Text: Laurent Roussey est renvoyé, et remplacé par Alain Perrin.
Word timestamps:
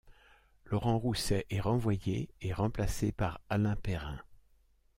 Laurent 0.65 0.97
Roussey 0.97 1.45
est 1.51 1.59
renvoyé, 1.59 2.31
et 2.41 2.53
remplacé 2.53 3.11
par 3.11 3.39
Alain 3.51 3.75
Perrin. 3.75 4.17